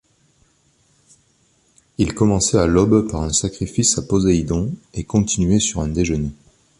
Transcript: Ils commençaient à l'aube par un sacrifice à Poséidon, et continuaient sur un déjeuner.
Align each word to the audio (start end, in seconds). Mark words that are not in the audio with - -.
Ils 1.99 2.15
commençaient 2.15 2.57
à 2.57 2.65
l'aube 2.65 3.07
par 3.11 3.21
un 3.21 3.31
sacrifice 3.31 3.99
à 3.99 4.01
Poséidon, 4.01 4.73
et 4.95 5.03
continuaient 5.03 5.59
sur 5.59 5.81
un 5.81 5.89
déjeuner. 5.89 6.31